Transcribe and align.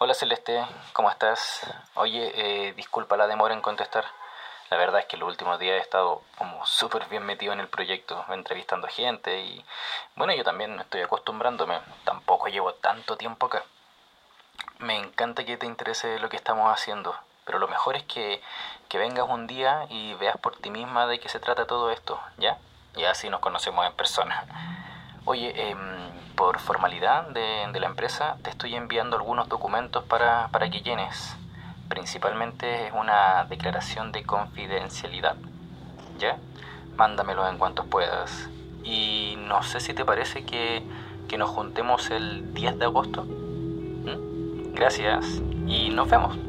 Hola 0.00 0.14
Celeste, 0.14 0.64
¿cómo 0.92 1.10
estás? 1.10 1.66
Oye, 1.94 2.30
eh, 2.36 2.72
disculpa 2.74 3.16
la 3.16 3.26
demora 3.26 3.52
en 3.52 3.60
contestar. 3.60 4.04
La 4.70 4.76
verdad 4.76 5.00
es 5.00 5.06
que 5.06 5.16
los 5.16 5.28
últimos 5.28 5.58
días 5.58 5.74
he 5.74 5.80
estado 5.80 6.22
como 6.36 6.64
súper 6.64 7.06
bien 7.06 7.26
metido 7.26 7.52
en 7.52 7.58
el 7.58 7.66
proyecto, 7.66 8.24
entrevistando 8.28 8.86
gente 8.86 9.40
y 9.40 9.64
bueno, 10.14 10.32
yo 10.34 10.44
también 10.44 10.78
estoy 10.78 11.00
acostumbrándome. 11.00 11.80
Tampoco 12.04 12.46
llevo 12.46 12.74
tanto 12.74 13.16
tiempo 13.16 13.46
acá. 13.46 13.64
Me 14.78 14.96
encanta 14.96 15.44
que 15.44 15.56
te 15.56 15.66
interese 15.66 16.20
lo 16.20 16.28
que 16.28 16.36
estamos 16.36 16.72
haciendo, 16.72 17.16
pero 17.44 17.58
lo 17.58 17.66
mejor 17.66 17.96
es 17.96 18.04
que, 18.04 18.40
que 18.88 18.98
vengas 18.98 19.28
un 19.28 19.48
día 19.48 19.84
y 19.90 20.14
veas 20.14 20.36
por 20.36 20.54
ti 20.54 20.70
misma 20.70 21.08
de 21.08 21.18
qué 21.18 21.28
se 21.28 21.40
trata 21.40 21.66
todo 21.66 21.90
esto, 21.90 22.20
¿ya? 22.36 22.56
Y 22.94 23.02
así 23.02 23.30
nos 23.30 23.40
conocemos 23.40 23.84
en 23.84 23.94
persona. 23.94 24.77
Oye, 25.24 25.70
em, 25.70 25.78
por 26.36 26.58
formalidad 26.58 27.28
de, 27.28 27.66
de 27.72 27.80
la 27.80 27.86
empresa 27.86 28.36
te 28.42 28.50
estoy 28.50 28.74
enviando 28.74 29.16
algunos 29.16 29.48
documentos 29.48 30.04
para, 30.04 30.48
para 30.48 30.70
que 30.70 30.80
llenes. 30.80 31.36
Principalmente 31.88 32.86
es 32.86 32.92
una 32.92 33.44
declaración 33.44 34.12
de 34.12 34.24
confidencialidad. 34.24 35.36
¿Ya? 36.18 36.36
Mándamelo 36.96 37.48
en 37.48 37.58
cuanto 37.58 37.84
puedas. 37.84 38.48
Y 38.84 39.36
no 39.38 39.62
sé 39.62 39.80
si 39.80 39.94
te 39.94 40.04
parece 40.04 40.44
que, 40.44 40.82
que 41.28 41.38
nos 41.38 41.50
juntemos 41.50 42.10
el 42.10 42.54
10 42.54 42.78
de 42.78 42.84
agosto. 42.84 43.24
¿Mm? 43.24 44.74
Gracias 44.74 45.42
y 45.66 45.90
nos 45.90 46.08
vemos. 46.08 46.47